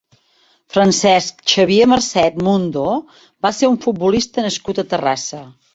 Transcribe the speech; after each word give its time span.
Francesc 0.77 1.43
Xavier 1.53 1.87
Marcet 1.93 2.41
Mundo 2.49 2.89
va 3.47 3.55
ser 3.61 3.73
un 3.77 3.81
futbolista 3.87 4.49
nascut 4.51 4.85
a 4.87 4.93
Terrassa. 4.95 5.47